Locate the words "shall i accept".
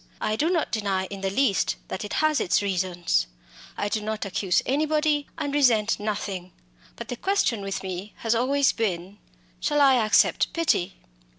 9.59-10.53